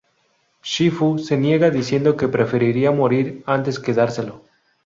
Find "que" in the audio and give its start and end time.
2.17-2.27, 3.79-3.93